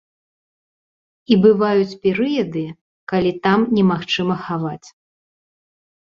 [1.35, 2.65] І бываюць перыяды,
[3.15, 4.87] калі там немагчыма хаваць.